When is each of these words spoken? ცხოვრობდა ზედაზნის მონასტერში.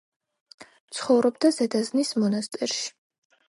ცხოვრობდა 0.99 1.53
ზედაზნის 1.59 2.17
მონასტერში. 2.25 2.93